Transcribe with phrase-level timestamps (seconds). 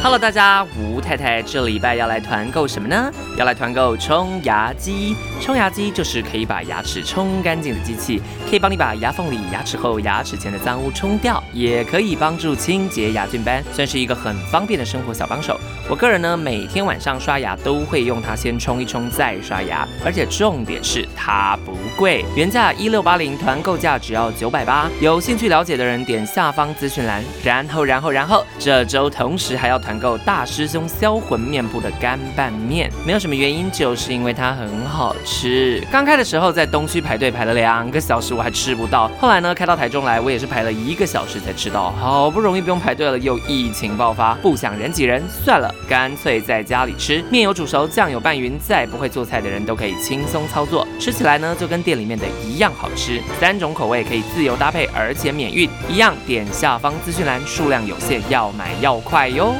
[0.00, 3.12] Hello，大家，吴太太这礼拜要来团购什么呢？
[3.36, 5.16] 要来团购冲牙机。
[5.40, 15.58] 冲牙机就是可以把牙齿冲干净的机器，可以帮你把牙缝里、牙齿后、牙齿前的脏污冲掉，也可以帮助清洁牙菌斑，算是一个很方便的生活小帮手。
[15.90, 24.88] 我个人呢，每天晚上刷牙都会用它先冲一冲再刷牙，而且重点是它不贵，原价一六八零，团购价只要九百八。
[25.00, 27.22] 有兴趣了解的人点下方资讯栏。
[27.42, 35.82] 然后，然后，然后，这周同时还要团购大师兄销魂面铺的干拌面，没有什么原因，就是因为它很好吃。
[35.90, 39.10] 刚开的时候在东区排队排了两个小时，我还吃不到。
[39.18, 41.90] 后来呢，开到台中来，我也是排了一个小时才吃到。
[41.92, 47.24] 好不容易不用排队了，又疫情爆发，不想人挤人，算了，干脆在家里吃。
[47.30, 50.86] 面有煮熟，酱有拌匀，再不会做菜的人都可以轻松操作。
[51.00, 53.22] 吃起来呢，就跟店里面的一样好吃。
[53.40, 55.66] 三种口味可以自由搭配，而且免运。
[55.88, 59.54] 一样点下方资讯栏，数量有限，要买要快哟。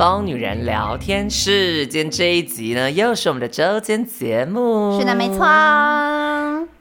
[0.00, 4.98] 疯女人聊天室，今天这一集呢，又是我们的周间节目。
[4.98, 5.40] 是的，没错。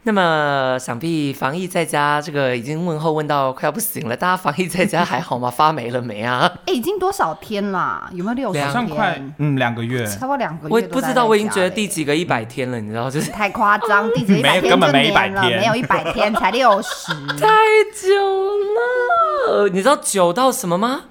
[0.03, 4.15] 那么，想必防疫在家，这个已经问候问到快要不行了。
[4.15, 5.51] 大家防疫在家还好吗？
[5.51, 6.49] 发霉了没啊？
[6.65, 8.09] 哎，已经多少天了？
[8.13, 8.65] 有没有六十天？
[8.65, 10.73] 好像快嗯两个月，差不多两个月。
[10.73, 17.49] 我不知道，我已经觉得第几个一百天了，你知道就是太夸张， 第几个一百天根本没一百天，没有一百天，才六十， 太
[17.93, 19.67] 久了。
[19.73, 21.01] 你知道久到什么吗？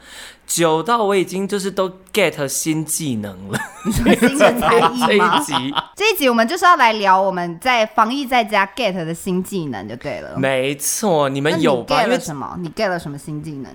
[0.49, 3.59] 久到我已经就是都 get 新技能了，
[3.93, 5.39] 新的才艺吗？
[5.47, 10.39] 这一集，这一集我们就是要来聊我们在防疫在家 get 的新技能就对了。
[10.39, 12.57] 没错，你们有 get 了什么？
[12.61, 13.71] 你 get 了什么新技能？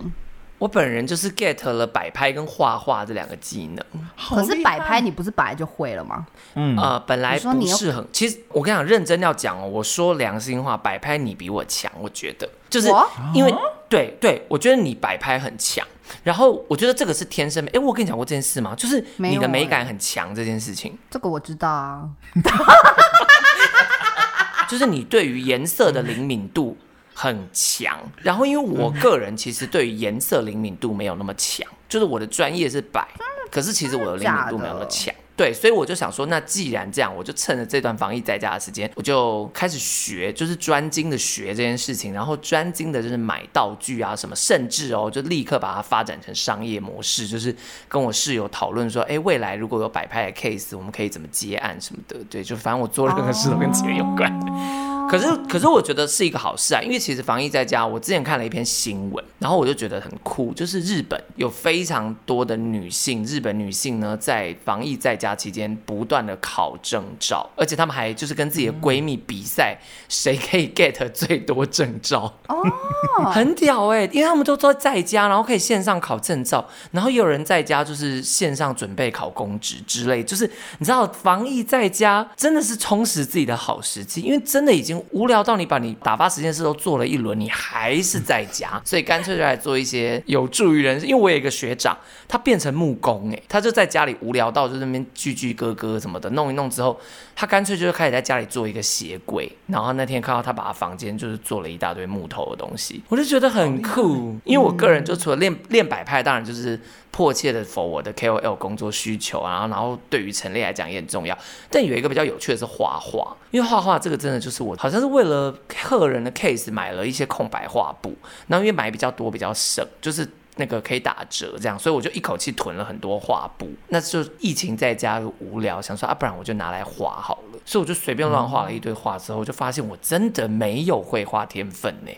[0.58, 3.86] 我本人就是 get 了摆拍跟画画这两个技能。
[4.18, 6.26] 可是摆拍你不是本来就会了吗？
[6.56, 8.08] 嗯，呃，本来不是很。
[8.12, 12.88] 其实我跟你讲，认真要讲哦，我说良心话，摆拍你比我强，我觉得就是
[13.34, 13.58] 因为、啊、
[13.94, 15.88] 对对，我觉得你摆拍很强。
[16.24, 17.70] 然后我觉得这个是天生美。
[17.72, 18.74] 哎，我跟你讲过这件事吗？
[18.76, 20.98] 就是你的美感很强这件事情。
[21.12, 22.10] 这个我知道啊。
[24.68, 26.76] 就是你对于颜色的灵敏度
[27.14, 28.00] 很强。
[28.18, 33.08] 然后因为我个人其实对于颜色灵敏度没有那么强，就是我的专业是摆，
[33.52, 35.14] 可是其实我的灵敏度没有那么强。
[35.36, 47.56] 对，所以我就想说，那既然这样，我就趁着这段防疫在家的时间，我就开始学，就是专精的学这件事情，然后专精的就是买道具啊什么，甚至哦，就立刻把它发展成商业模式，就是
[47.88, 52.18] 跟我室友讨论说，哎，未来如果有摆拍的 case，我们可以怎么接案什么的。
[52.30, 54.32] 对，就反正我做任何事都跟钱有关。
[54.40, 54.93] Oh.
[55.10, 69.78] 可是，可是我觉得是一个好事啊，因为其实防疫在家，我之前看了一篇新闻，然后我就觉得很酷，就是日本有非常多的女性，日本女性呢在防疫在家期间不断的考证照，而且她们还就是跟自己的闺蜜比赛，
[70.08, 72.64] 谁可以 get 最多证照哦，
[73.34, 80.50] 很屌哎、欸，因为他们都都在家，然后可以线上考证照，然后也有人在家就是线上准备考公职之类，就是
[80.80, 84.93] 你知道防疫在家真的是充实自己的好时机，因为真的已经。
[85.12, 91.02] 无聊到你把你打发时间的事都做了一轮，你还是在家， 所以干脆就来做一些有助于人。
[91.02, 97.00] 因为我有一个学长，他变成木工，哎，他就在家里无聊到就那边锯锯割割什么的，弄一弄之后，
[97.36, 99.52] 他干脆就是开始在家里做一个鞋柜。
[99.68, 104.38] 然后那天看到他把他房间就是做了一大堆木头的东西，我就觉得很酷。
[104.44, 106.80] 因为我个人就除了练练摆拍，当然就是。
[107.14, 111.38] 迫切的 for 我的 KOL 工作需求啊，然后对于陈列来讲也很重要。
[111.70, 118.16] 但有一个比较有趣的是画画，因为画画这个真的就是我好像是为了客人的 case 买了一些空白画布，
[118.48, 120.28] 然后因为买比较多比较省，就是。
[120.56, 123.70] 那个可以打折，这样，所以我就一口气囤了很多画布。
[123.88, 127.60] 那就疫情在家无聊，想说啊，不然我就拿来画好了。
[127.66, 132.12] 所以我就随便乱画了一堆画，之后我就发现我真的没有绘画天分呢。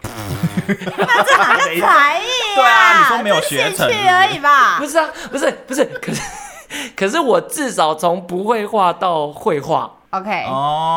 [0.68, 2.26] 那这哪是才艺？
[2.56, 4.80] 对啊，你说没有学成而已吧？
[4.82, 6.22] 不是啊，不是不是，可是
[6.96, 9.92] 可是我至少从不会画到会画。
[10.18, 10.46] OK，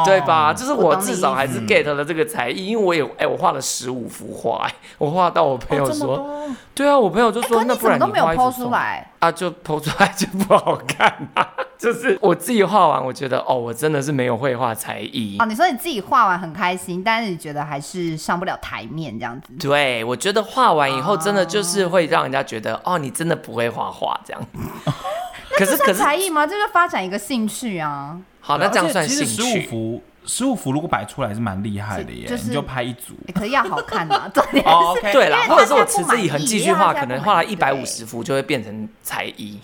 [0.05, 0.53] 对吧？
[0.53, 11.47] 就是我至少还是 get 了这个才艺，因为我也哎、欸，我画了十五幅画，哎，我画到我朋友说，哦、对啊，我朋友就说，欸、那不然你画一幅出来啊，就 po 出来就不好看啊。
[11.79, 15.37] 就是我自己画完，我觉得哦，我真的是没有绘画才艺。
[15.39, 19.53] 哦，你说你自己画完很开心，但是你觉得还是上不了台面这样子？
[19.61, 24.43] 对，我觉得画完以后真的就是会让人家觉得哦，哦，你真的不会画画这样。
[25.59, 26.47] 可是可是才艺吗？
[26.47, 28.19] 这个发展一个兴趣啊。
[28.41, 29.25] 好，那这样算兴趣。
[29.27, 33.15] 其实十五幅，十五幅如果摆出来是蛮厉害的耶，就是、你就拍一组。
[33.27, 34.71] 欸、可是要好看啊， 重点是。
[34.71, 39.61] 哦 okay、对啦，或者是我持之以恒继续画，可能画了一百五十幅就会变成才艺。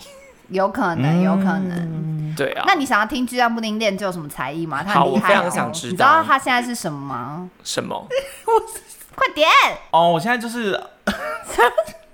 [0.49, 2.33] 有可能，有可能。
[2.37, 2.65] 对啊。
[2.67, 4.83] 那你想要听巨蛋布丁练就有什么才艺吗？
[4.83, 5.91] 他好，我非很厉害哦常想知道。
[5.91, 7.49] 你知道他现在是什么吗？
[7.63, 8.07] 什么？
[9.15, 9.49] 快点！
[9.91, 10.79] 哦，我现在就是。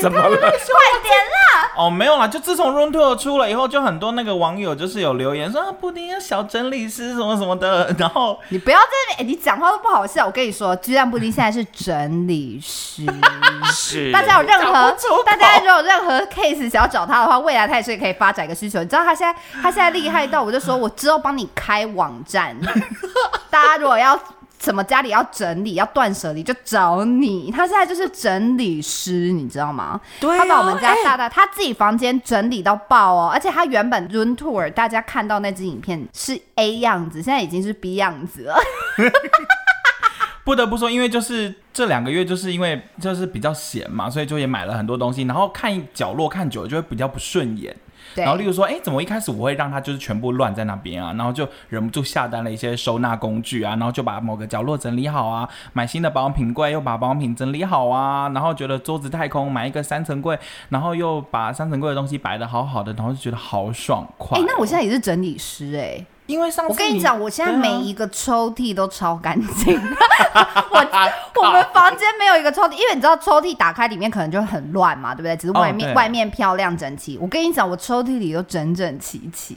[0.00, 0.36] 怎么了？
[0.36, 1.70] 快点啦！
[1.76, 7.94] 哦，没有啦，就自从 Room Tour 出了以后，就很多那个网友就是有留言说啊，布丁要小整理师什么什么的。
[7.98, 10.26] 然后你不要在那你讲话都不好笑。
[10.26, 13.04] 我跟你说，居然布丁现在是整理师，
[13.72, 18.78] 是大家有任何大家如果有任何 case 想要找他的话，未来他也是可以发展一个需求。
[18.80, 22.56] 你知道他现在他现在厉害到，我就说我之后帮你开网站，
[23.50, 24.18] 大家如果要。
[24.60, 30.00] 什么家里要整理要断舍离就找你，他现在就是整理师，你知道吗？
[30.20, 38.56] 他把我们家大大、欸、他自己房间整理到爆哦，而且他原本 room tour 大家看到那支影片是 A 样子，现在已经是 B 样子了。
[40.44, 47.74] 不得不说，因为就是这两个月就是因为就是比较闲嘛，所以就也买了很多东西，然后看角落看久了就会比较不顺眼。
[48.14, 51.12] 然后，例如说，哎，怎么一开始我会让它就是全部乱在那边啊？
[51.14, 64.38] 然后就忍不住下单了一些收纳工具啊，然后就把某个角落整理好啊，买新的保养品柜，又把保养品整理好啊，然后觉得桌子太空，买一个三层柜，然后又把三层柜的东西摆的好好的，然后就觉得好爽快。
[64.38, 66.04] 哎，那我现在也是整理师哎。
[66.26, 69.78] 因为上次我跟你讲，我现在每一个抽屉都超干净。
[70.70, 75.36] 我我们房间没有一个抽屉，因为你知道抽屉打开里面可能就很乱嘛，对不对？
[75.36, 77.18] 只是外面、哦、外面漂亮整齐。
[77.18, 79.56] 我跟你讲，我抽屉里都整整齐齐。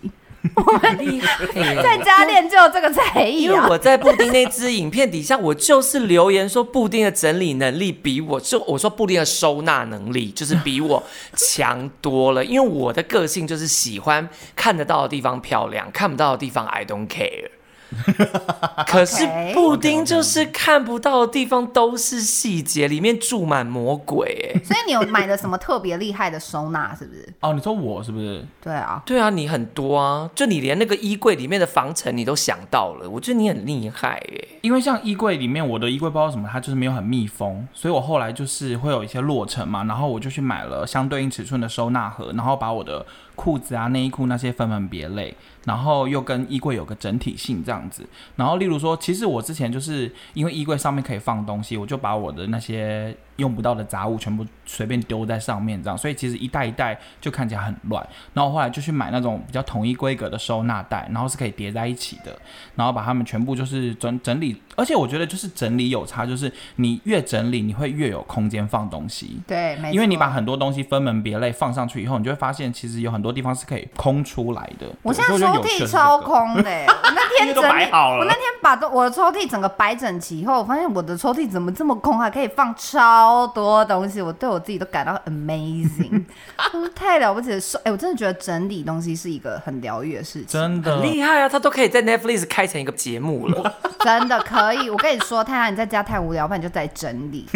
[0.56, 1.45] 我很厉害，
[1.81, 3.51] 在家练就这个才艺、啊。
[3.51, 11.04] 因为我在布丁那支影片底下，我就是留言说布丁的整理能力比我就我说布丁的收纳能力就是比我
[11.36, 12.45] 强多了。
[12.45, 17.50] 因为我的个性就是喜欢看得到的地方漂亮，看不到的地方 I don't care。
[18.88, 24.63] 可是布丁就是看不到的地方都是细节，里面住满魔鬼哎。
[24.63, 27.28] 所以你有买的什么特别厉害的收纳是不是？
[27.42, 28.45] 哦，你说我是不是？
[28.62, 34.48] 对啊，对啊，你很多啊，就你连那个衣柜里面的防尘你都想到了，我觉得你很厉害哎。
[34.62, 43.06] 因为像衣柜里面，我的衣柜不知道什么，它就是没有很密封，所以我后来就是会有一些落尘嘛，然后我就去买了相对应尺寸的收纳盒，然后把我的
[43.38, 45.34] 裤子啊、内衣裤那些分门别类。
[45.63, 48.07] 然后又跟衣柜有个整体性这样子，
[48.38, 58.06] 然后例如说，其实我之前就是因为衣柜上面可以放东西，我就把我的那些用不到的杂物全部随便丢在上面这样，所以其实一袋一袋就看起来很乱。
[58.34, 62.38] 然后后来就去买那种比较统一规格的收纳袋，然后是可以叠在一起的，
[62.75, 64.62] 然后把它们全部就是整整理。
[64.75, 69.40] 而且我觉得就是整理有差，就是你越整理，你会越有空间放东西。
[69.48, 69.94] 对，没错。
[69.94, 74.88] 因为你把很多东西分门别类放上去以后，你就会发现其实有很多地方是可以空出来的。
[75.01, 75.38] 我现在。
[75.38, 86.24] 抽屉超空的，我那天整理，我那天把 我的抽屉整个摆整齐以后，我发现我的抽屉怎么这么空，还可以放超多东西，我对我自己都感到 amazing，
[86.95, 87.57] 太了不起了！
[87.79, 91.50] 哎、欸，我真的觉得整理东西是一个很疗愈的事情，真的很厉害啊！
[91.50, 94.89] 他都可以在 Netflix 开成一个节目了， 真的可以。
[94.89, 97.47] 我跟你说，太太你在家太无聊，不然你就在整理，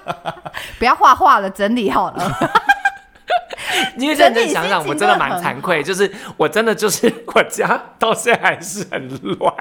[0.78, 2.52] 不要画画了，整理好了。
[3.96, 9.08] 因为认真想想，我真的蛮惭愧，就是我真的就是我家到现在还是很
[9.38, 9.52] 乱，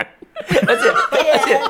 [0.67, 1.61] 而且而且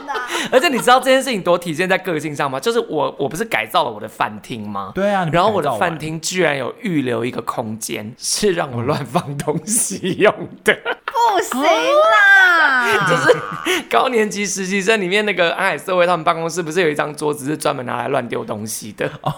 [0.52, 2.60] 而且你知道这件事情多体现在个性上吗？
[2.60, 4.92] 就是我我不是改造了我的饭厅吗？
[4.94, 10.34] 对啊，然后我的饭厅居然有预留一个空间是让我乱放东西用
[10.64, 10.74] 的，
[11.06, 13.08] 不行啦！
[13.10, 19.10] 就是高年级实习生里面那个安海社会他们办公室不是有一张桌子是专门拿来乱丢东西的？
[19.22, 19.34] 哦，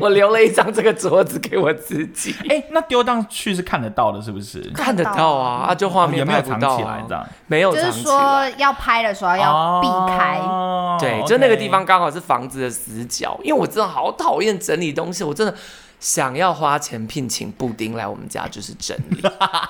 [0.00, 2.34] 我留了一张这个桌子给我自己。
[2.48, 4.60] 哎、欸，那丢上去是看得到的，是不是？
[4.74, 13.38] 看得到啊，啊，就画面拍不到、啊哦、没有藏起来这样，没有藏说要拍的时候要避开，哦、对，就那个地方刚好是房子的死角。
[13.42, 15.54] 因为我真的好讨厌整理东西，我真的
[16.00, 19.22] 想要花钱聘请布丁来我们家就是整理。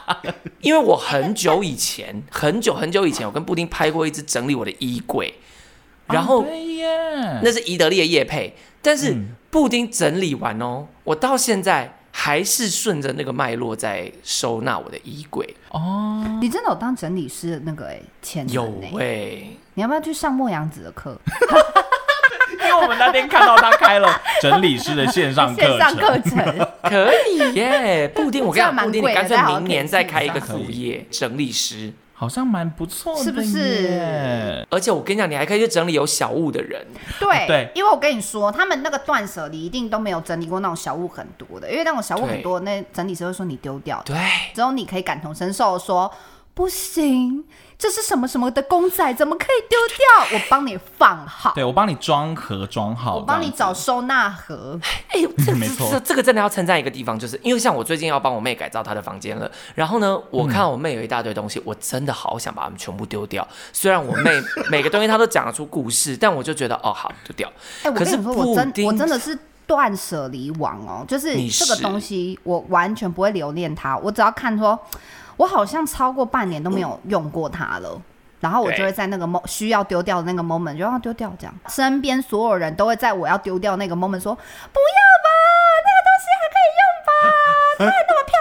[0.61, 5.35] 因为我很久以前，很久很久以前，我跟布丁拍过一支整理我的衣柜，
[6.07, 6.47] 然后、哦、
[7.42, 9.16] 那是宜德利的叶配，但是
[9.50, 11.95] 布丁整理完哦，我到现在。
[12.11, 16.38] 还是顺着那个脉络在收纳我的衣柜哦。
[16.41, 19.43] 你真的有当整理师的那个哎，潜有哎。
[19.75, 21.19] 你要不要去上莫阳子的课？
[22.61, 28.09] 因为我们那天看到他开了 整理师的线上课程，线上课程可以耶。
[28.09, 31.93] 布丁，我跟你讲，布丁，你干脆明年再开一个副业，整理师。
[32.18, 34.66] 好像蛮不错的，是不是？
[34.70, 36.84] 而且我跟你讲，你还可以去整理有小物的人。
[37.20, 44.02] 对对，因为我跟你说，他们那个断舍离一定都没有整理过那种小物很多的，因为那种小物很多，那整理师会说你丢掉。
[44.04, 44.16] 对，
[44.52, 46.12] 之后你可以感同身受说。
[46.54, 47.44] 不行。
[47.78, 50.37] 这是什么什么的公仔，怎么可以丢掉？
[50.37, 54.76] 我帮你放好，对，我帮你装盒装好，我帮你找收纳盒。
[55.11, 63.47] 哎呦，这没错，这这个真的要称赞一个地方，就是因为像我最近要帮我妹改造她的房间了，然后呢，我看我妹有一大堆东西，嗯、我真的好想把它们全部丢掉。
[63.73, 64.32] 虽然我妹
[64.70, 67.49] 每个东西她都讲得出故事，但我就觉得哦，好丢掉。
[67.85, 74.76] 哎，我跟你说，我真我真的是断舍离王哦，就是这个东西，我完全不会留恋它，我只要看说。
[75.38, 78.02] 我好像超过半年都没有用过它了，
[78.40, 85.28] 然后我就会在那个 mo 需要丢掉的那个 moment 就要丢掉，这样身边所有人都会在我要丢掉那个 moment 说，不要吧，
[85.87, 87.12] 那个东西还可以用吧，
[87.78, 88.38] 它还那么漂亮？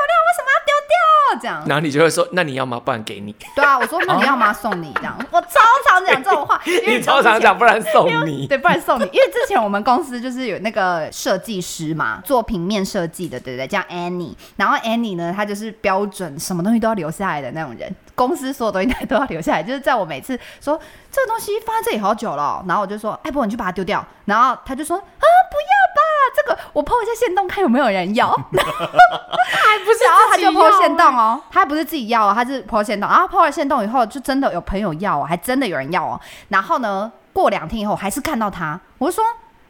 [1.40, 2.80] 这样，然后你就会说，那你要吗？
[2.84, 3.36] 不然给你。
[3.56, 4.52] 对啊，我说那你要吗？
[4.54, 5.48] 送你这样，我超
[5.88, 13.68] 常讲这种话， 你超常讲，不然送你，对，不然送你，因为之前我们公司就是有那个设计师嘛，做平面设计的，对不对？
[13.68, 20.80] 叫 Annie，然后 Annie 呢，她就是标准什么东西都要留下来的那种人，公司所有东西都要留下来，就是在我每次说
[21.12, 25.04] 这个东西放在这里好久了，然后我就说，哎，不，你去把它丢掉，然后他就说，啊，
[25.52, 26.02] 不要吧，
[26.36, 28.36] 这个我 po 一下限动，看有没有人要，还
[29.80, 36.20] 不是，然后他就 po 限动哦，他不是自己要哦，他是 po 限动，然后 po 了线动以后，就真的有朋友要哦，还真的有人要哦，
[36.50, 39.24] 然后呢，过两天以后还是看到他，我就说，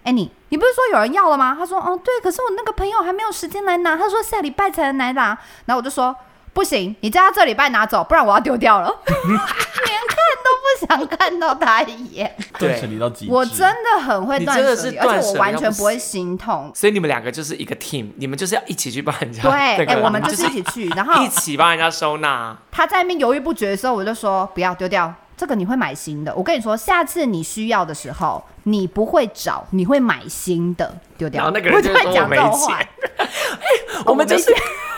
[0.04, 1.56] 哎，你你不是说有人要了吗？
[1.58, 6.16] 他说，哦，对，可是我那个朋友还没有时间来拿，他说下礼拜才能来拿，然后我就说。
[6.54, 8.88] 不行，你叫他这礼拜拿走，不然我要丢掉了。
[10.48, 12.34] 都不想看到他一眼。
[12.58, 13.32] 断舍离到极致。
[13.32, 16.72] 我真的很会断舍离，而且我完全不会心痛。
[16.74, 19.42] 所以你们两个就是一个 team，你们就是要一起去帮人家。
[19.44, 19.52] 对，
[19.86, 22.56] 哎、欸，我们就是一起去，然后一起帮人家收纳。
[22.72, 26.34] 他在那边犹豫不决的时候，我就说不要丢掉这个，你会买新的。
[26.36, 31.44] 我跟你说，下次你需要的时候，你不会找，你会买新的丢掉。
[31.44, 32.80] 然后那个人就会讲这种话。
[34.06, 34.54] 我们就是。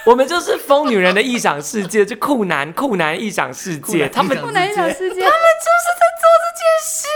[0.05, 5.21] 我们就是疯女人的异想世界，就酷男酷男异想世界，他们酷男异想世界，
[5.65, 7.07] 就是在做这件事。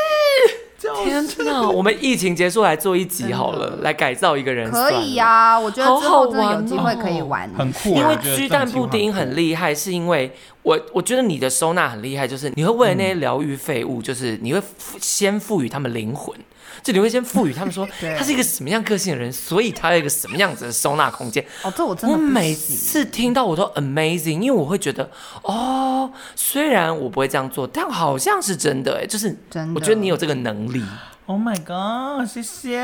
[1.05, 4.69] 天哪，我们疫情结束来做一集好了，来改造一个人。
[4.69, 7.95] 可以呀，我觉得之后真的有机会可以玩，很酷。
[7.95, 10.29] 因为鸡蛋布丁很厉害，是因为
[10.61, 14.61] 我我觉得你的收纳很厉害，就是你会为了那些疗愈废物，就是你会
[14.99, 16.37] 先赋予他们灵魂。
[16.81, 17.87] 就你会先赋予他们说，
[18.17, 21.45] 他是一个什么样个性的人，所以他有一个什么样子的收纳空间。
[21.63, 25.09] 哦，这我真的，我每次听到我都 amazing，因为我会觉得，
[25.43, 29.73] 哦，虽然我不会这样做，但好像是真的，哎，就是真的。
[29.75, 30.83] 我觉得你有这个能力。
[31.25, 32.81] Oh my god，谢谢。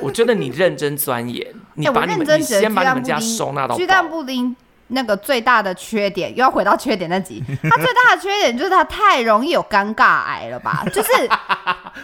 [0.00, 3.76] 我觉得你认真钻研， 你把你们，你先把你们家收纳到。
[3.76, 4.56] 鸡蛋布丁。
[4.88, 10.84] 那个最大的缺点又要回到缺点那集， 他最大的缺点就是他太容易有尴尬癌了吧？
[10.92, 11.10] 就是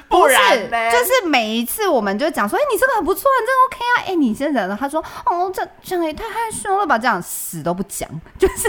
[0.09, 0.37] 不是？
[0.91, 4.77] 就是每一次我们就讲说，哎、欸，你这个很不错，你这个 OK 啊，哎、欸，你现在呢？
[4.81, 6.99] 他说，哦，这这样也太害羞了吧？
[6.99, 8.09] 这样死都不讲，
[8.39, 8.69] 就是，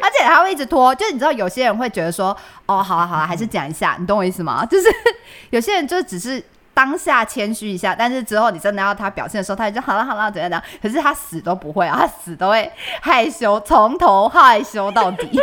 [0.00, 0.94] 而且他会一直拖。
[0.94, 4.64] 就是你知道，有些人会觉得说，哦，好了好了，还是讲一下，你懂我意思吗？
[4.64, 4.88] 就是
[5.50, 6.42] 有些人就只是。
[6.78, 10.62] 当下谦虚一下，但是之后你真的要他表现的时候，他就好了好了怎样怎样。
[10.80, 12.70] 可是他死都不会啊，他死都会
[13.00, 15.28] 害羞，从头 害羞到底。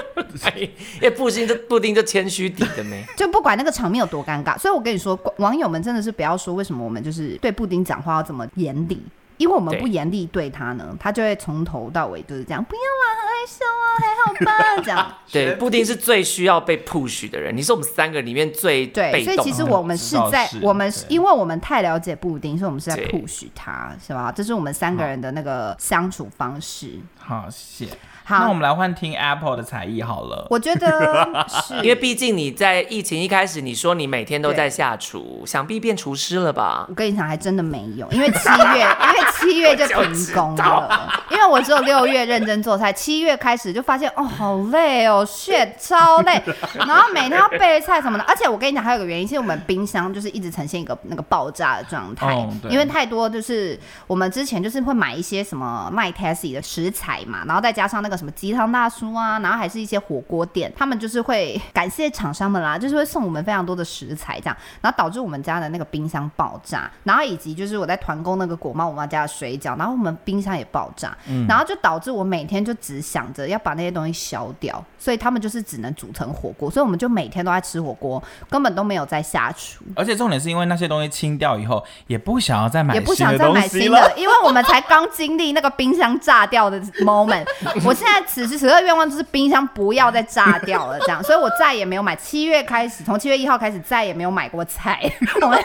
[0.56, 4.58] 因为布丁就布丁就谦虚底的没，就不管那个场面有多尴尬。
[4.58, 9.06] 所以我跟你说，网友们真的是不要说为什么我们就是对布丁讲话要这么严厉。
[9.38, 15.16] 因为我们不严厉对他呢，他就会从头到尾就是这样，不要啦，羞啊，还好吧，这样。
[15.32, 24.32] 对，布丁是最需要被 push 的人，你是我们三个里面最对，所以其实我们是在是我们，对因为我们太了解布丁，所以我们是在 push 他，是吧？
[24.32, 27.00] 这是我们三个人的那个相处方式。
[27.18, 27.98] 好，谢谢。
[28.28, 30.48] 好，那我们来换听 Apple 的才艺好了。
[30.50, 36.88] 我觉得是， 因为毕竟你在疫情一开始，你说你每天都在下厨，想必变厨师了吧？
[36.90, 41.14] 我跟你讲，还真的没有，因为七月， 因为七月就停工了。
[41.30, 46.42] 因为我只有六月认真做菜，七月开始就发现哦，好累哦，shit， 超累。
[46.74, 58.15] 然后每天要备菜什么的，而且我跟你讲，还有个原因，是我们冰箱就是一直呈现一个那个爆炸的状态，哦、因为太多就是我们之前就是会买一些什么卖 Tasty 的食材嘛，然后再加上那个。
[58.18, 79.84] 什么鸡汤大叔啊，然后还是一些火锅店，他们就是会感谢厂商们啦，就是会送我们非常多的食材，这样，然后导致我们家的那个冰箱爆炸，然后以及就是我在团购那个果妈我妈家的水饺，然后我们冰箱也爆炸，嗯、然后就导致我每天就只想着要把那些东西消掉，所以他们就是只能煮成火锅，所以我们就每天都在吃火锅，根本都没有在下厨。
[79.96, 87.46] 而且重点是因为那些东西清掉以后，也不想要再买，也不想再买新的，因为我们才刚经历那个冰箱炸掉的 moment，
[87.86, 92.16] 我现在此时此刻愿望就是冰箱不要再炸掉了，这样，所以我再也没有买。
[92.16, 95.00] 七月开始，从七月一号开始，再也没有买过菜。
[95.42, 95.58] 我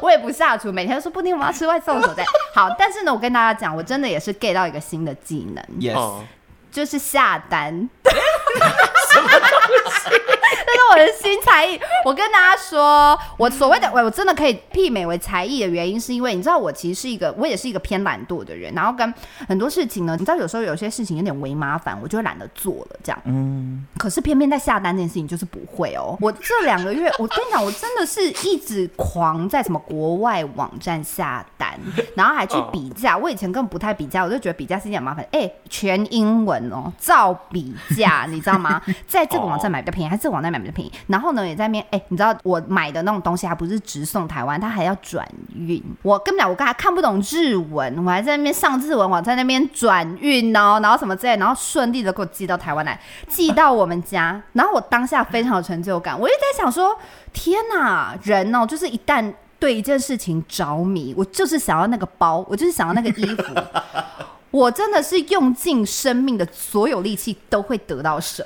[0.02, 2.24] 我也不下厨，每天都说不定，我要吃外送所在。
[2.54, 6.22] 好，但是呢，我跟大家讲，我真的也是 get 到一个新的技能，Yes，
[6.72, 7.88] 就是下单。
[9.12, 9.38] 什么东
[9.90, 10.10] 西？
[10.66, 11.80] 这是我的新才艺。
[12.04, 18.72] 我跟大家说，我所谓的我我真的可以媲美为才艺的原因，是因为你知道，我其实是一个，我也是一个偏懒惰的人。
[18.74, 19.12] 然后跟
[19.48, 22.96] 很多事情呢，你知道，有时候有些事情有点微麻烦，我就会懒得做了。
[23.02, 23.86] 这样，嗯。
[23.98, 26.16] 可是偏偏在下单这件事情就是不会哦。
[26.20, 31.78] 我这两个月，我跟你讲，我真的是一直狂在什么国外网站下单，
[32.14, 33.16] 然后还去比价。
[33.16, 35.26] 我以前根本不太比价，我就觉得比价是一件麻烦。
[35.32, 38.80] 哎，全英文哦，照比价，你知道吗？
[39.06, 40.92] 在这个网站买比较便宜，还是这个网站买比较便宜？
[41.06, 45.82] 然后呢，也在那边哎，你知道我买的那种东西还不是直送台湾，它还要转运。
[46.02, 54.40] 我根本讲，我刚才看不懂日文，我还在那边上日文网，站那边转运哦，然后什么之类，然后顺利的给我寄到台湾来，寄到我们家。
[54.52, 56.96] 然后我当下非常有成就感，我一直在想说，
[57.32, 63.54] 天哪，人哦，就是一旦对一件事情着迷，我就是想要那个包，我就是想要那个衣服。
[64.50, 68.42] 我真的是用尽生命的所有力气都会得到手，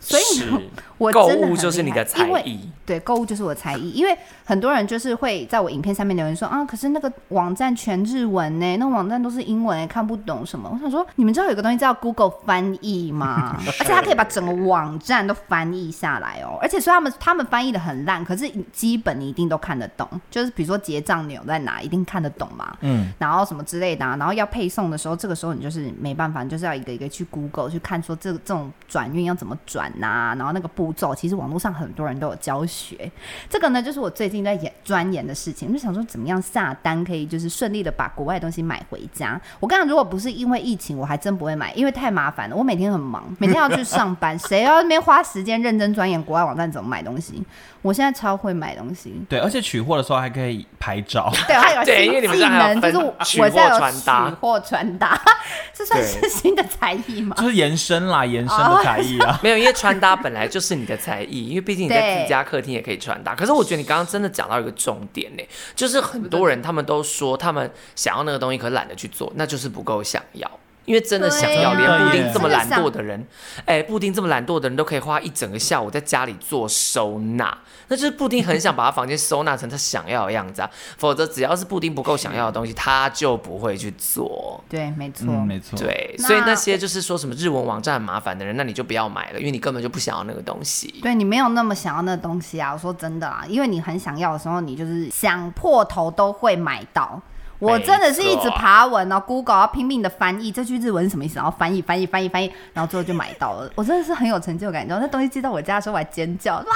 [0.00, 0.60] 所以呢，
[0.98, 2.70] 我购物就是你的才艺。
[2.86, 10.70] 对，购物就是我的才艺，因为很多人就是会在我影片下面留言说啊，可是那个网站全日文呢，那个网站都是英文，看不懂什么。
[10.72, 13.60] 我想说，你们知道有个东西叫 Google 翻译吗？
[13.78, 16.58] 而且它可以把整个网站都翻译下来哦。
[16.62, 20.08] 而且说他们他们翻译的很烂，可是基本你一定都看得懂。
[20.30, 22.74] 就是比如说结账钮在哪，一定看得懂嘛。
[22.80, 23.12] 嗯。
[23.18, 33.10] 然后什么之类的，啊，然后要配送的时候，这个时候你就是没办法，你就是要一个一个去 Google 去看说这个这种转运要怎么转呐，然后那个步骤，其实网络上很多人都有教学。
[33.48, 35.68] 这个呢，就是我最近在研钻研的事情。
[35.68, 39.40] 我就想说，怎么样下单可以就是顺利的把国外东西买回家。
[39.60, 42.56] 我刚刚如果不是因为疫情，我还真不会买，因为太麻烦了。
[42.56, 47.42] 我每天很忙，每天要去上班，谁要那边花时间认真钻研国外网站怎么买东西？
[47.82, 55.20] 我现在超会买东西，对，而且取货的时候还可以拍照， 对，还有对，因为你们技能就是我现在有取货传达，
[55.72, 57.36] 这算是新的才艺吗？
[57.38, 63.34] 就是延伸啦，延伸的才艺啊，没有，因为穿搭本来就是你的才艺，因为毕竟你在自己家客厅也可以穿搭。
[63.34, 65.42] 可是我觉得你刚刚真的讲到一个重点呢，
[65.76, 70.50] 就是很多人他们都说他们想要那个东西，可懒得去做，那就是不够想要。
[70.88, 73.22] 因为真的想要，连布丁这么懒惰的人，
[73.66, 77.54] 哎、欸，布丁这么懒惰的人都可以花一整个下午在家里做收纳，
[77.88, 80.70] 那就是布丁很想把他房间收纳成他想要的样子啊。
[80.96, 84.64] 否则，只要是布丁不够想要的东西，他就不会去做。
[84.66, 85.78] 对，没错，嗯、没错。
[85.78, 91.00] 对，所以那些就是说什么日文网站很麻烦的人，那你就不要买了，因为你根本就不想要那个东西。
[91.02, 92.72] 对，你没有那么想要那个东西啊！
[92.72, 97.20] 我说真的啊，因为你很想要的时候，你就是想破头都会买到。
[97.58, 103.70] 我真的是一直爬文哦，Google 要拼命的翻译这句日文是什么意思，然后翻译翻译翻译翻译，然后最后就买到了。
[103.74, 106.74] 我真的是很有成就感，然后那东西寄到我家的时候，我还尖叫，哇，日本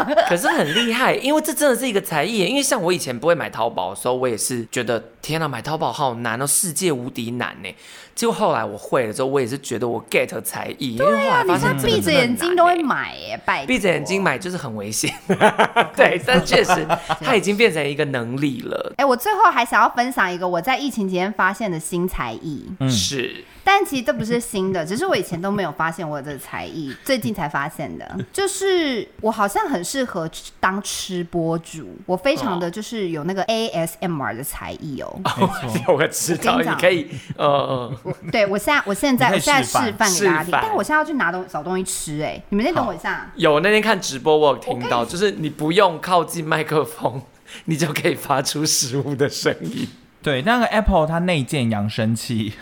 [0.28, 2.38] 可是很厉害，因为这真的是一个才艺。
[2.46, 7.68] 因为像我以前不会买淘宝的时候，我也是觉得天哪，买淘宝好难哦，世界无敌难呢。
[8.14, 13.66] 结果后来我会了之后，我也是觉得我 get 才艺，对啊，因为后来发现你闭着眼睛都会买耶，拜托。
[13.66, 15.12] 闭着眼睛买就是很危险，
[15.96, 16.86] 对，但确实
[17.20, 18.92] 它已经变成一个能力了。
[18.98, 23.44] 哎，我最后还想要分享一个我在疫情期间发现的新才艺，嗯，是。
[23.64, 28.18] 但其实这不是新的， 只是我以前都没有发现我有这个才艺， 最近才发现的。
[28.32, 35.20] 就是我好像很适合当吃播主，我非常的就是有那个 ASMR 的才艺哦。
[35.24, 37.98] 哦，我知道，你可以，呃呃，
[38.30, 43.30] 对我现在，我现在，我现在示范给大家听，但我现在要去拿东找东西吃，哎，你们先等我一下。
[43.36, 47.22] 有那天看直播，我有听到，就是你不用靠近麦克风，
[47.66, 49.88] 你就可以发出食物的声音。
[50.22, 52.52] 对，那个 Apple 它内建扬声器。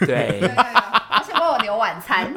[0.04, 0.40] 对，
[1.10, 2.32] 而且我有留晚餐。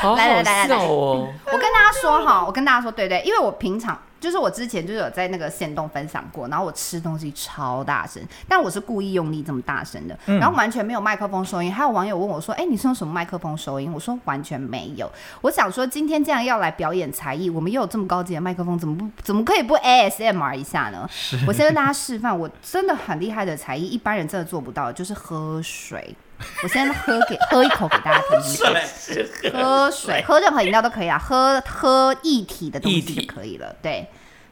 [0.00, 0.16] 好好笑哦！
[0.16, 4.00] 来来来来来，我跟大家说哈，我跟大家说，对对，因为我平常。
[4.20, 11.72] 就是我之前就是有在那个线动分享过，然后我吃东西超大声，但我是故意用力这么大声的，然后完全没有麦克风收音。
[11.72, 15.10] 还有网友问我说：“哎、欸，你是用什么麦克风收音？”我说：“完全没有。”
[15.42, 21.08] 我想说，今天既然要来表演才艺，我们又有这么高级的麦克风，怎么不 怎么可以不 ASMR 一下呢？
[21.46, 26.14] 我先跟大家示范，我真的很厉害的才艺，一般人真的做不到，就是喝水。
[26.62, 33.74] 我先喝给喝一口给大家听听，喝水，喝任何饮料都可以啊，喝喝液体的东西就可以了。
[33.82, 34.06] 对，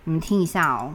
[0.05, 0.95] 你们听一下哦。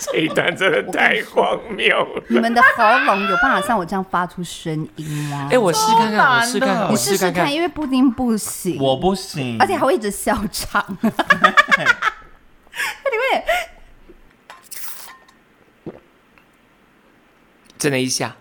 [0.12, 2.22] 这一段真的太荒谬了！
[2.28, 5.46] 你们的喉咙有办法像我这样发出声音吗？
[5.48, 10.82] 哎、欸，我试看看，我试看看，你试试看，因为布丁不行，我不行，而且还会一直笑场。
[11.02, 11.14] 你会
[17.76, 18.36] 真的一下，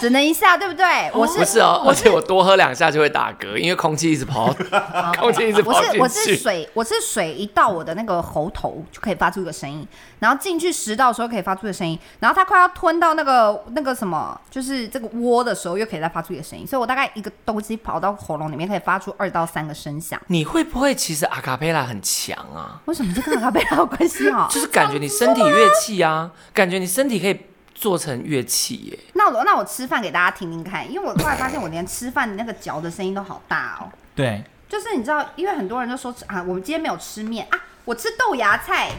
[0.00, 1.10] 只能一下，对不对？
[1.12, 4.54] 我是不是哦，而且我多喝两下就会打嗝，因为空气一直跑，
[5.18, 5.72] 空气一直跑。
[5.72, 9.86] 我是我是水，我是水一到我的那个喉头就可以发出一个声音，
[10.18, 20.20] 然后进去食道的时候可以发出一个声音，然后它快要吞到那个那个什么，就是这个窝的时候又可以再发出一个声音，所以我大概一个东西跑到喉咙里面可以发出二到三个声响。
[20.28, 22.80] 你会不会其实阿卡贝拉很强啊？
[22.86, 24.46] 为什么这跟阿卡贝拉有关系啊？
[24.52, 27.40] 就是感觉你身体乐器啊，感觉你身体可以。
[27.76, 28.98] 做成乐器耶？
[29.12, 33.92] 那我那我吃饭给大家听听看，因为我后来发现我连吃饭的那个嚼的声音都好大哦。
[34.14, 38.90] 对，就是你知道，因为很多人都说啊，我们今天没有吃面啊，我吃豆芽菜。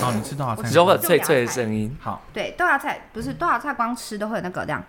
[0.00, 1.94] 好，你吃豆芽菜，只会有脆脆的声音。
[2.00, 4.82] 好，对，豆芽菜不是豆芽菜，光吃都会有那个这样。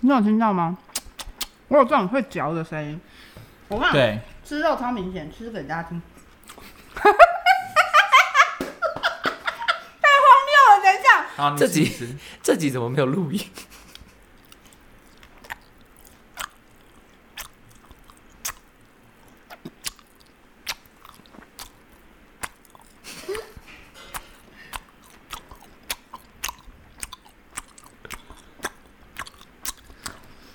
[0.00, 0.76] 你有听到吗？
[1.68, 3.00] 我有这种会嚼的声音。
[3.68, 6.00] 我看对，吃肉超明显，吃给大家听。
[6.94, 7.10] 太
[10.20, 10.82] 荒谬了！
[10.82, 13.40] 等一下，好，这集这集怎么没有录音？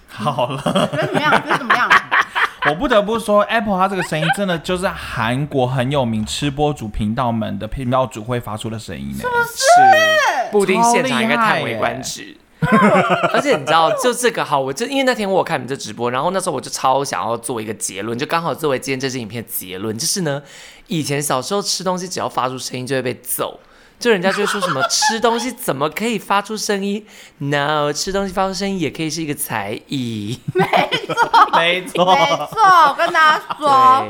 [0.08, 1.32] 好了， 觉得怎么样？
[1.32, 1.90] 觉得怎么样？
[2.70, 9.18] 我不得不说，Apple 它这个声音真的就是韩国很有名吃播主频道们的频道主会发出的声音呢。
[9.18, 10.52] 是不是？
[10.52, 12.38] 布丁现场应该叹为观止。
[13.34, 20.44] 而且你知道，就这个好，我就因为那天我有看你们这直播，然后那时候我就超想要做一个结论，就刚好作为今天这支影片的结论，就是呢，
[20.88, 23.60] 以前小时候吃东西只要发出声音就会被揍。
[24.00, 27.06] 就人家就会说什么吃东西怎么可以发出声音
[27.40, 30.40] ？No，吃东西发出声音也可以是一个才艺。
[30.54, 30.66] 没
[31.06, 32.62] 错，没错，没错。
[32.88, 34.06] 我跟大家说，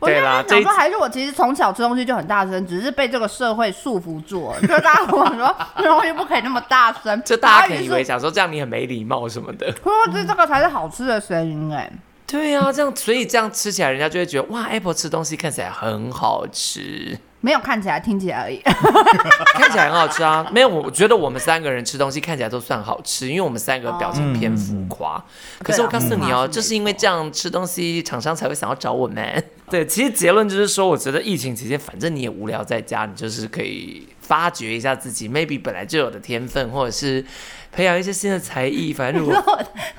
[0.00, 4.60] 对，对啦，这说还是我其实从小吃东西就很大声，只是被这个社会束缚住了。
[4.60, 9.72] 就大家跟我说吃东西不可以那么大声，就大家可以以为想说这样你很没礼貌什么的。
[9.82, 11.90] 说这这个才是好吃的声音哎。
[12.30, 17.18] 对啊，这样所以这样吃起来，人家就会觉得哇，Apple 吃东西看起来很好吃。
[17.40, 18.60] 没有看起来，听起来而已。
[19.56, 20.46] 看起来很好吃啊！
[20.52, 25.16] 没有，我觉得我们三个人吃东西看起来都算好吃，因为我们三个表情偏浮夸。
[25.16, 29.42] 嗯、可是我告诉你哦，就是因为这样吃东西，厂商才会想要找我们。
[29.70, 37.24] 对，其实结论就是说，我觉得疫情期间，反正你也无聊在家，你就是可以发掘一下自己 maybe 本来就有的天分，或者是。
[37.72, 39.24] 培养一些新的才艺，反正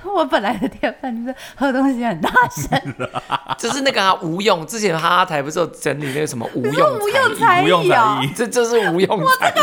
[0.04, 2.96] 我我本来的天分就是喝东西很大声，
[3.58, 4.66] 就是那个啊无用。
[4.68, 8.22] 之前哈哈台不是有整理那个什么无用无用才艺啊？
[8.36, 9.54] 这就是无用才艺。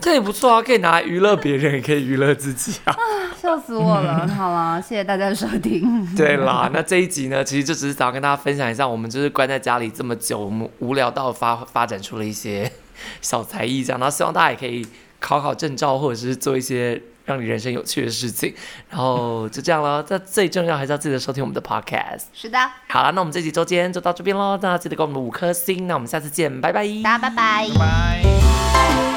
[0.00, 2.94] 这也 不错啊，可以拿来娱乐别人，也可以娱乐自己啊！
[3.40, 4.26] 笑死我了。
[4.28, 6.06] 好了，谢谢大家的收听。
[6.14, 12.70] 对啦，那这一集呢，其实就只是想要跟大家分享一下，我们就是关在家里这么久，我们无聊到发发展出了一些。
[13.20, 14.86] 小才艺这样，然后希望大家也可以
[15.20, 18.54] 考考证照，或者是做一些让你人生有趣的事情。
[18.90, 22.24] 然后就这样了，但最重要还是要记得收听我们的 podcast。
[22.32, 29.13] 是的，好了，那我们这集周间就到这边喽，大家记得给我们五颗星，那我们下次见，拜拜，大家拜拜，拜拜。